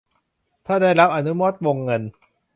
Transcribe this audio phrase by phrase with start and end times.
[0.65, 2.01] ถ้าได้รับอนุมัติวงเงิน